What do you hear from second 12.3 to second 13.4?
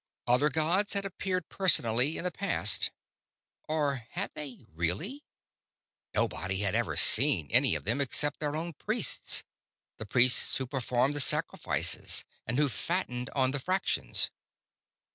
and who fattened